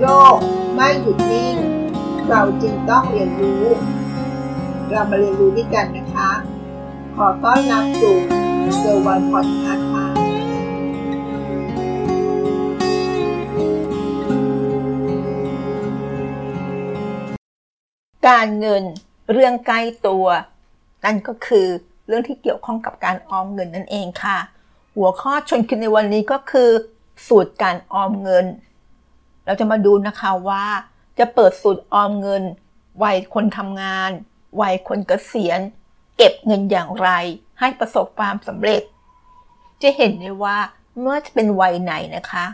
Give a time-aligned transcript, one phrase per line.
[0.00, 0.38] โลก
[0.74, 1.56] ไม่หยุดนิ่ง
[2.28, 3.64] เราจึงต้องเรียนรู้
[4.90, 6.30] เรามาเรียนรู้ด้วยกันนะคะ
[7.16, 8.16] ขอต้อนรับสู่
[8.78, 10.06] เซอร์วันพอดคาส์ค่ะ
[18.28, 18.82] การเงิน
[19.32, 20.26] เรื่องใกล้ตัว
[21.04, 21.66] นั่นก็คือ
[22.06, 24.38] เรื่องที่เกี่ยวข้องกับการออมเงินนั่นเองค่ะ
[24.96, 26.70] หัวข้อชนคิดในวันนี้ก็คือ
[27.26, 28.46] สูตรการออมเงิน
[29.48, 30.64] เราจะมาดูนะคะว่า
[31.18, 32.42] จะเปิดสูตรออมเงิน
[33.02, 34.10] วัยคนทำงาน
[34.60, 35.60] วัยคนเกษียณ
[36.16, 37.08] เก็บเงินอย่างไร
[37.60, 38.82] ให้ประสบความสำเร็จ
[39.82, 40.58] จะเห็นได้ว่า
[41.00, 42.46] เมื่อจะเป็นวัยไหนนะคะ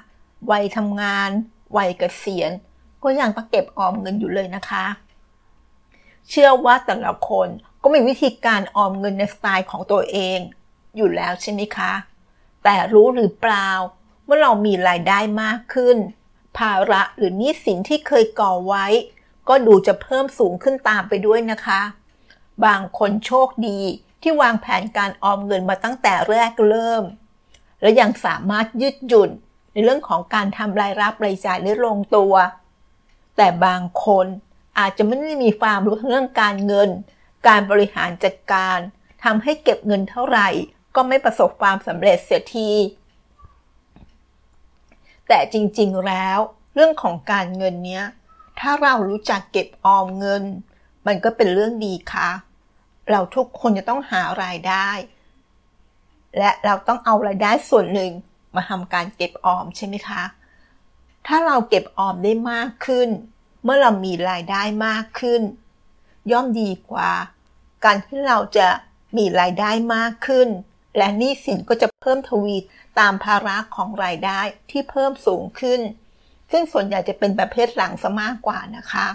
[0.50, 1.30] วัยทำงาน
[1.76, 2.50] วัยเกษียณ
[3.02, 4.84] ก็ยังต้องเก็บออมเงินอยู่เลยนะคะ
[6.28, 7.48] เชื่อว่าแต่ละคน
[7.82, 10.38] ก็มีวิธีการออมเงินในสไตล์ของตัวเอง
[10.96, 11.92] อยู่แล้วใช่ไหมคะ
[12.64, 13.68] แต่รู้หรือเปล่า
[14.24, 15.96] เมื่อเรามีรายได้มากขึ้น
[16.58, 18.86] ภาระหรือหนี้สินที่เคยก่อไว้
[19.48, 21.80] ก็ดูจะเพิ่มสูงขึ้นตามไปด้วยนะคะ
[22.64, 23.80] บางคนโชคดี
[24.22, 27.04] ที่วางแผนการออมเงินมาตั้งแต่แรกเริ่ม
[27.80, 29.30] และยังสามารถยืดหยุ่น
[29.72, 32.34] ในเรื่องของการทำรายรับรายจ่ายได้ลงตัว
[33.36, 34.26] แต่บางคน
[34.78, 36.90] อาจจะไม่ได้มีความรู้เรื่องการเงิน
[37.48, 38.78] การบริหารจัดการ
[39.24, 40.48] ทำให้เก็บเงินเท่าไหร่
[40.94, 42.70] ก็ไม่ประสบความสำเร็จเสียที
[45.28, 46.38] แต่จริงๆแล้ว
[46.74, 48.04] เรื่องของการเงินเนี้ย
[48.60, 50.42] ถ้าเรารู้จักเก็บออมเงิน
[51.06, 52.28] มันก็เป็นเรื่องดีค่ะ
[53.10, 54.88] เราทุกคนจะต้องหารายได้
[56.38, 58.12] และเราต้องเอารายได้ส่วนหนึ่ง
[58.54, 60.22] มาทำการเก็บออมใช่ไหมคะ
[61.26, 63.08] ถ้าเราเก็บออมได้มากขึ้น
[63.62, 65.42] เมื่อเรามีรายได้มากขึ้น
[66.32, 67.10] ย่อมดีกว่า
[67.84, 68.68] การที่เราจะ
[69.16, 70.48] มีรายได้มากขึ้น
[70.96, 72.56] และหนี้สินก็จะเพิ่มทวี
[72.98, 75.80] ตามภาระของรายได้ที่เพิ่มสูงขึ้น
[76.50, 79.06] ซึ่งส่วนใหญ่จะเป็นประเภทหลังซะมากกว่านะคะ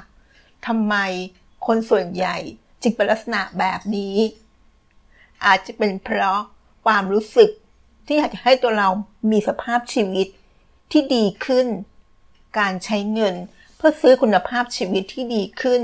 [0.67, 0.95] ทำไม
[1.66, 2.38] คนส่วนใหญ่
[2.81, 4.17] จึงเป็นลักษณะแบบนี้
[5.45, 6.40] อาจจะเป็นเพราะ
[6.85, 7.50] ความรู้สึก
[8.06, 8.90] ที่อยากจะให้ตัวเรา
[9.31, 10.28] มีสภาพชีวิต
[10.91, 11.67] ที่ดีขึ้น
[12.59, 13.35] การใช้เงิน
[13.78, 15.81] เพื่อซื้อคุณภาพชีวิตที่ดีขึ้น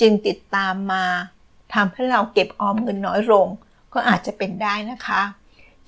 [0.00, 1.04] จึงติดตามมา
[1.74, 3.46] ทำให้เราเก็บออมเงินน้อยลง
[3.94, 5.22] ก็อาจจะเป็นได้นะคะ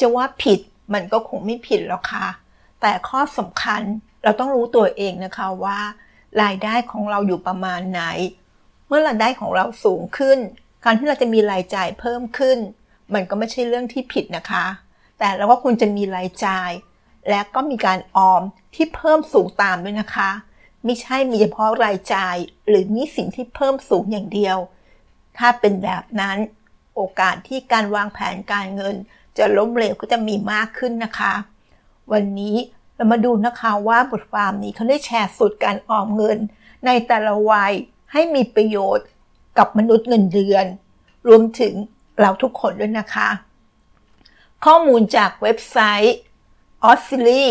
[0.00, 0.60] จะว่าผิด
[0.94, 2.26] มันก็คงไม่ผิดหรอกค่ะ
[2.80, 3.82] แต่ข้อสำคัญ
[4.24, 5.80] เราต้องรู้ตัวเองนะคะว่า
[6.42, 8.02] รายได้ของเราอยู่ประมาณไหน
[8.88, 10.38] เมื่อรายได้ของเราสูงขึ้น
[10.84, 12.58] การที่เราจะมีรายจ่ายเพิ่มขึ้น
[13.14, 14.66] มันก็ไม่ใช่เรื่องที่ผิดนะคะ
[15.18, 16.70] แต่เราก็ควรจะมีรายจ่าย
[17.28, 18.42] และก็มีการออม
[18.74, 20.30] ที่เพิ่มสูงตามด้วยนะคะ
[20.84, 22.36] ไม่ใช่มีเฉพาะรายจ่าย
[22.68, 24.58] หรือมีสิ่งที่เพิ่มสูงอย่างเดียว
[25.38, 26.36] ถ้าเป็นแบบนั้น
[26.94, 28.94] โอกาสที่การวางแผนการเงิน
[29.38, 31.34] จะล้มเหลวก็จะมีมากขึ้นนะคะ
[32.12, 32.56] วันนี้
[32.94, 36.38] เรามาดูนะคะว่าบทความนี้เขาได้แชร์สูตรการออมเงิน
[36.86, 37.72] ในแต่ละวัย
[38.12, 39.06] ให้มีประโยชน์
[39.58, 40.66] กับมนุษย์เงินเดือน
[41.28, 41.74] รวมถึง
[42.20, 43.28] เราทุกคนด้วยนะคะ
[44.64, 46.16] ข้อมูลจากเว็บไซต์
[46.90, 47.46] o s c i l y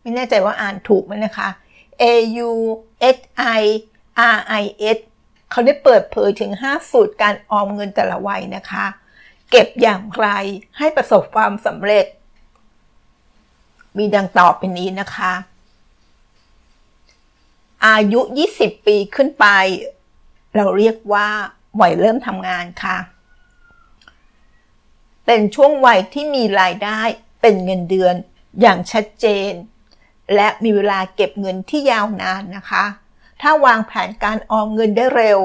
[0.00, 1.48] ไม่แน่ใจว่าอ่านถูกไหมนะคะ
[2.02, 2.04] A
[2.48, 2.50] U
[3.16, 3.18] S
[3.60, 3.62] I
[4.34, 4.64] R I
[4.96, 4.98] S
[5.50, 8.86] เขาได้เปิดเผยถึง 5 สูตรการออมเงินแต่ละวัยนะคะ
[9.50, 10.26] เก็บอย่างไร
[10.78, 12.06] ให้ประสบความสำเร็จ
[13.98, 15.32] มีดังต่อไปนี้นะคะ
[17.86, 18.20] อายุ
[18.54, 19.46] 20 ปีขึ้นไป
[20.56, 21.28] เราเรียกว่า
[21.80, 22.96] วัยเริ่มทำงานค่ะ
[25.26, 27.00] เป็นช่วงวัยที่มีรายได้
[27.40, 28.14] เป็นเงินเดือน
[28.60, 29.52] อย่างชัดเจน
[30.34, 32.84] และมีเวลาเก็บเงินที่ยาวนานนะคะ
[33.40, 35.38] ถ้าวางแผนการออมเงินได้เร็ว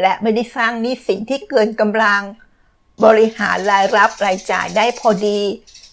[0.00, 2.22] และไม่ได้สร้างหนี้สินที่เกินกำลัง
[3.04, 5.40] บริหารรายรับรายจ่ายได้พอดี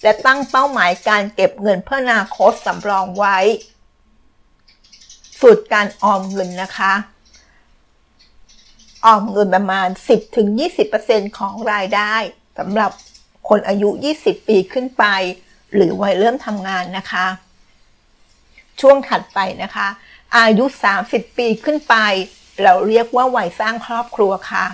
[0.03, 3.37] และตั้งเป้าหมายการเก็บเงินเพื่อนาคตสำรองไว้
[5.39, 6.93] สูตรการออมเงินนะคะ
[9.05, 9.87] ออมเงินประมาณ
[10.63, 12.13] 10-20%ของรายได้
[12.57, 12.91] สำหรับ
[13.49, 13.89] คนอายุ
[14.19, 15.05] 20 ปีขึ้นไป
[15.73, 17.25] หรือวัยเริ่มทำงานนะคะ
[18.81, 19.87] ช่วงถัดไปนะคะ
[20.37, 20.65] อายุ
[21.01, 21.95] 30 ปีขึ้นไป
[22.63, 24.65] เราเรียกว่าวัยสร้างครอบครัวค่ะ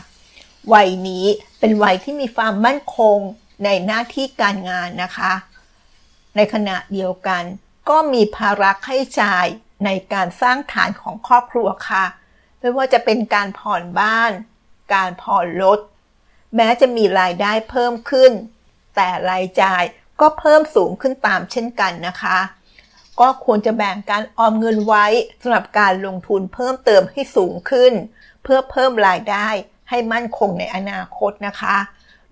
[0.74, 1.26] วัยนี้
[1.60, 3.18] เป็นวัยที่มีความมั่นคง
[3.64, 5.34] ในหน้าที่การงานนะคะ
[6.36, 7.44] ในขณะเดียวกัน
[7.90, 9.46] ก็มีภาระค่าใช้จ่าย
[9.86, 12.06] ในการสร้างฐานของครอบครัวค่ะ
[12.60, 14.32] ไม่ว่าจะเป็นการผ่อนบ้าน
[14.94, 15.80] การผ่อนรถ
[16.56, 18.32] แม้จะมีรายได้เพิ่มขึ้น
[18.96, 19.84] แต่รายจ่าย
[20.22, 22.38] ก็เพิ่มสูงขึ้นตามเช่นกันนะคะ
[23.20, 25.06] ก็ควรจะแบ่งการออมเงินไว้
[25.42, 27.94] สำหรับการลงทุนเพิ่มเติมให้สูงขึ้น
[28.44, 29.48] เพื่อเพิ่มรายได้
[29.90, 31.78] ให้มั่นคงในอนาคตนะคะ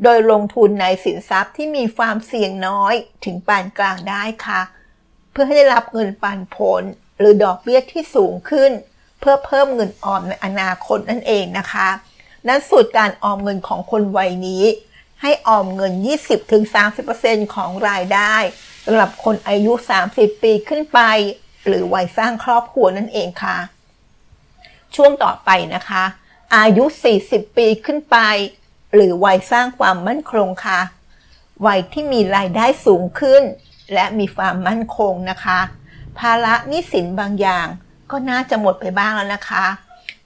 [0.04, 2.94] โดยลงทุนในสินทรัพย์ที่มีความเสี่ยงน้อย
[3.26, 4.62] ถึงปานกลางได้ค่ะ
[5.32, 6.82] เพื่อให้ได้รับเงินปันผล
[7.20, 8.72] หรือดอกเบี้ยที่สูงขึ้น
[9.20, 11.88] เพื่อเพิ่มเงินออมในอนาคตนั่นเองนะคะ
[12.48, 14.64] นั้นสูตรการออมเงินของคนวัยนี้
[15.22, 15.94] ให้ออมเงิน
[16.74, 18.36] 20-30%ของรายได้
[18.86, 19.72] สำหรับคนอายุ
[20.08, 21.00] 30 ปีขึ้นไป
[21.68, 23.58] หรือวัยสร้างครอบครัวนั่นเองค่ะ
[24.96, 26.04] ช่วงต่อไปนะคะ
[26.58, 26.84] อายุ
[27.22, 28.18] 40 ปีขึ้นไป
[28.94, 30.80] หรือวัยสร้างความมั่นคงค่ะ
[31.66, 33.44] วัยที่มีรายได้สูงขึ้น
[33.94, 35.60] และมีความมั่นคงนะคะ
[36.20, 37.68] ภาระหนี้สินบางอย่าง
[38.12, 39.66] ก็น่าจะหมดไปบ้างแล้วนะคะ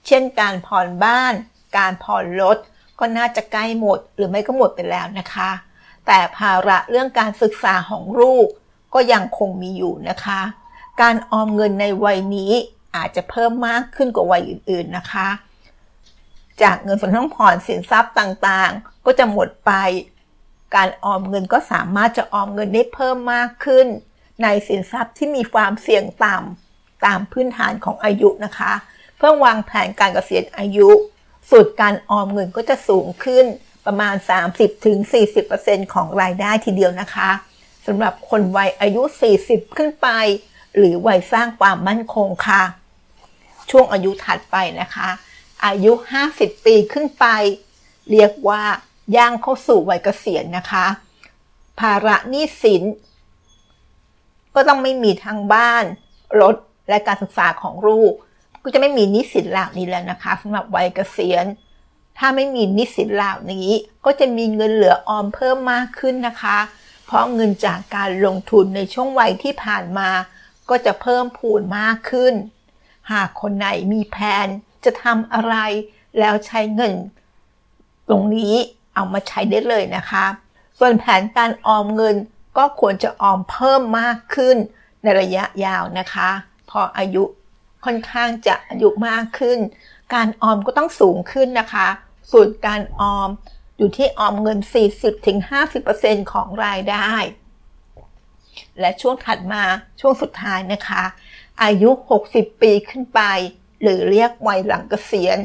[0.06, 1.34] เช่นการผ่อนบ้าน
[1.76, 2.58] การผ่อนรถ
[2.98, 5.50] ก็น่าจะใกล้หมดหรือไม่ก็หมดไปแล้วนะคะ
[6.06, 8.46] แต่ภาระเรื่องการศึกษาของลูก
[8.94, 10.40] ก็ยังคงมีอยู่นะคะ
[11.02, 12.52] การออมเงินในวัยนี้
[12.96, 15.28] อาจจะเพิ่มมากขึ้นกว่าวัยอื่น ๆนะคะ
[16.62, 19.72] จากเงินส่วนต้องผ่อนสินทรัพย์ต่างๆ ก็จะหมดไป
[20.76, 23.86] การออมเงินก็สามารถจะออมเงินได้เพิ่มมากขึ้น
[24.42, 28.72] ในสินทรัพย์ที่มีความเสี่ยงต่ำตามพื้นฐานของอายุนะคะ
[29.16, 30.88] เพื่อวางแผนการเกษียณอายุ
[31.50, 33.46] สูตรการออมเงินก็จะสูงขึ้น
[33.86, 34.14] ประมาณ
[34.84, 37.30] 30-40%ของรายได้ทีเดียวนะคะ
[37.86, 39.02] สำหรับคนวัยอายุ
[39.40, 40.08] 40 ขึ้นไป
[40.76, 42.62] หรือวัยสร้างความมั่นคงค่ะ
[43.70, 45.08] ช่วงอายุถัดไปนะคะ
[45.66, 45.92] อายุ
[46.28, 47.26] 50 ปีขึ้นไป
[48.10, 48.62] เรียกว่า
[49.16, 50.86] ย่างเข้าสู่วัยเกษียณนะคะ
[51.80, 52.82] ภาระหนี้สิน
[54.54, 55.84] ก็ต้องไม่มีทางบ้าน
[56.40, 56.56] รถ
[56.88, 58.12] และการศึกษาของลูก
[58.62, 61.44] ก็จะไม่มีหนี้สินเหล่านี้แล้วนะคะสำหรับวัยเกษียณ
[62.18, 63.68] ถ้าไม่มีนี้สินเหล่านี้
[64.04, 66.58] ก็จะมีเงินเหลือออมเพิ่มมากขึ้นนะคะ
[67.06, 70.10] เพราะเงินจากการลงทุนในช่วงวัยที่ผ่านมา
[70.68, 72.34] ก็จะเพิ่มพูนมากขึ้น
[73.12, 74.46] หากคนไหนมีแผน
[74.84, 75.54] จะทำอะไร
[76.18, 76.92] แล้วใช้เงิน
[78.08, 78.54] ตรงนี้
[78.94, 80.24] เอามาใช้ได้เลยนะคะ
[80.78, 82.16] ส่วนแผนการออมเงิน
[82.56, 84.56] ก็ควรจะออมเพิ่มมากขึ้น
[85.02, 86.30] ในระยะยาวนะคะ
[86.70, 87.24] พออายุ
[87.84, 89.58] ค่อนข้างจะอายุมากขึ้น
[90.14, 91.88] การออมก็ต้องสูงขึ้นนะคะ
[92.30, 93.28] ส่วนการออม
[93.78, 94.58] อยู่ที่ออมเงิน
[95.46, 97.10] 40-50%ของรายได้
[98.80, 99.62] และช่วงถัดมา
[100.00, 101.02] ช่วงสุดท้ายนะคะ
[101.62, 101.90] อายุ
[102.26, 103.20] 60 ปีขึ้นไป
[103.82, 105.38] หรือเรียกวัยหลังเกษียณ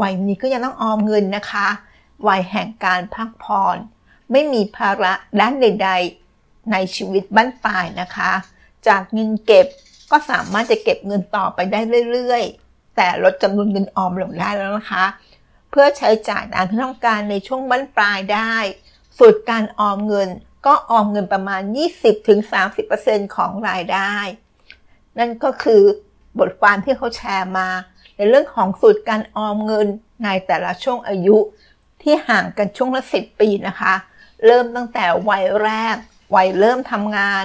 [0.00, 1.68] วัยนี้ก็ยังต้องออมเงินนะคะ
[2.28, 3.76] วัยแห่งการพักผ่อน
[4.32, 5.90] ไม่มีภาระด้านใด
[6.30, 8.32] ๆ ในชีวิตบ้านปลายนะคะ
[8.88, 9.66] จากเงินเก็บ
[10.10, 11.80] ก็สามารถจะเก็บเงินต่อไปได้
[12.12, 15.04] เรื่อย ๆ แต่ลดจำนวนเงินออมลงได้แล้วนะคะ
[15.70, 18.54] เพื่อใช้จ่ายตามที่ต้องการในช่วงบั้นปลายได้
[19.18, 20.28] สูตรการออมเงิน
[20.66, 21.62] ก็ออมเงินประมาณ
[22.48, 24.14] 20-30%ของรายได้
[25.18, 25.82] นั่นก็คือ
[26.38, 27.68] บทความที่เขาแชร์มา
[28.16, 29.86] ในเรื่องของสูตรการออมเงิน
[30.24, 31.36] ในแต่ละช่วงอายุ
[32.02, 33.94] ที่ห่างกันช่วงละ 10 ปีนะคะ
[34.46, 35.96] เริ่มตั้งแต่วัยแรก
[36.36, 37.44] วัยเริ่มทำงาน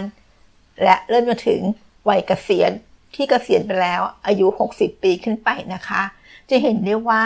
[0.83, 1.61] และเริ่มจนถึง
[2.09, 2.71] วัยเกษียณ
[3.15, 6.01] ที่เกษียณไปแล้วอายุ 60 ปีขึ้นไปนะคะ
[6.49, 7.23] จะเห็นได้ว่า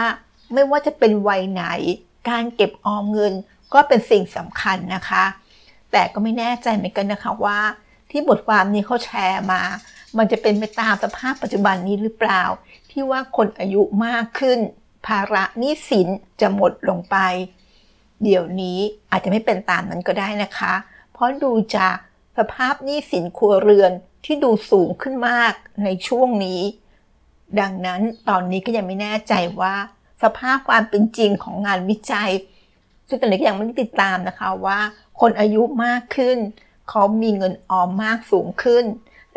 [0.53, 1.63] ไม่ว่าจะเป็นวัยไหน
[2.29, 3.33] การเก็บออมเงิน
[3.73, 5.23] ก็เป็นสิ่งสำคัญนะคะ
[5.91, 7.59] แต่ก็ไม่แน่ใจเหมือนกันนะคะว่า
[8.11, 9.61] ที่บทความนี้เขาแชร์มา
[10.17, 12.43] มันจะเป็นไปตามสภาพปัจจุบันนี้หรือเปล่า
[12.91, 14.59] ที่ว่าคนอายุมากขึ้น
[15.07, 16.07] ภาระหนี้สิน
[16.41, 17.17] จะหมดลงไป
[18.23, 18.79] เดี๋ยวนี้
[19.11, 20.73] อาจจะไม่เป็นตามนั้นก็ได้นะคะ
[21.11, 21.95] เพราะดูจาก
[22.37, 23.91] สภาพหนี้สินครัวเรือน
[24.25, 26.61] ที่ดูสูงขึ้นมากในช่วงนี้
[27.59, 29.75] ดังนั้นตอนนี้ก็ยังไม่แน่ใจว่า
[30.23, 32.31] สภาพความเป็นจริงของงานวิจัย
[33.07, 34.79] ซึ่งตอนนี้ยังไม่ได้ติดตามนะคะว่า
[35.19, 36.37] คนอายุมากขึ้น
[36.89, 38.85] เขามีเงินออมมากสูงขึ้น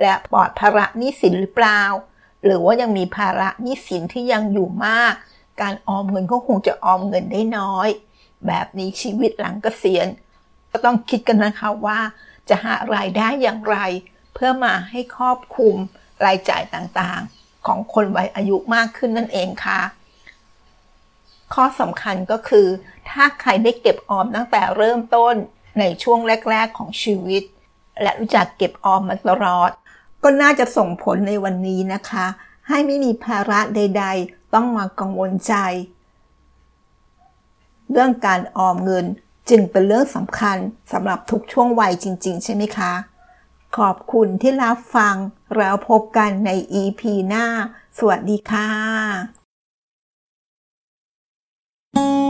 [0.00, 1.82] และปลอดภาระหนี้สินหรือเปล่า
[2.44, 5.14] หรือว่ายังมีภาระหนี้สินที่ยังอยู่มาก
[5.62, 7.88] การออมเงินก็คงจะออมเงินได้น้อย
[8.46, 10.08] แบบนี้ชีวิตหลังเกษียณ
[10.70, 11.98] ก็ต้องคิดกันนะคะว่า
[12.48, 13.76] จะหารายได้อย่างไร
[14.34, 15.76] เพื่อมาให้ครอบคลุม
[16.24, 19.80] รายจ่ายต่างๆ ของคนวัยอายุมากขึ้นนั่นเองค่ะ
[21.54, 22.66] ข้อสำคัญก็คือ
[23.10, 25.34] ถ้าใครได้เก็บออมตั้งแต่เริ่มต้น
[25.78, 26.18] ในช่วง
[26.50, 27.42] แรก ๆ ของชีวิต
[28.02, 29.70] และรู้จักเก็บออมมาตลอด
[30.22, 32.26] ก็น่าจะส่งผลในวันนี้นะคะ
[32.68, 35.54] ให้ไม่มีภาระใด ๆ ต้องมากังวลใจ
[37.90, 39.06] เรื่องการออมเงิน
[39.50, 40.56] จึงเป็นเรื่องสำคัญ
[40.92, 42.92] สำหรับทุกช่วงวัยจริง ๆ ใช่ไหมคะ
[43.76, 45.14] ขอบคุณที่รับฟัง
[45.56, 46.50] แล้วพบกันใน
[46.82, 47.46] EP หน้า
[47.98, 49.39] สวัสดีค่ะ
[52.00, 52.29] Thank you.